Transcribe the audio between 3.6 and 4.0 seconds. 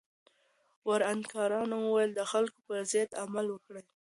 کوي؟